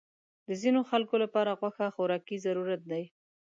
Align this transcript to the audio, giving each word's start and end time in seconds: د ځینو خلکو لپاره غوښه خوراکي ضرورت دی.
د 0.47 0.49
ځینو 0.61 0.81
خلکو 0.89 1.15
لپاره 1.23 1.57
غوښه 1.59 1.87
خوراکي 1.95 2.37
ضرورت 2.45 2.81
دی. 2.91 3.03